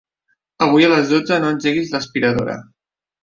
Avui 0.67 0.85
a 0.85 0.89
les 0.93 1.11
dotze 1.11 1.37
no 1.43 1.51
engeguis 1.57 1.93
l'aspiradora. 1.97 2.57